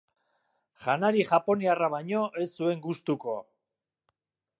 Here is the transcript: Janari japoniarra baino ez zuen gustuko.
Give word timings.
Janari 0.85 1.25
japoniarra 1.31 1.89
baino 1.95 2.21
ez 2.45 2.47
zuen 2.61 2.81
gustuko. 2.87 3.37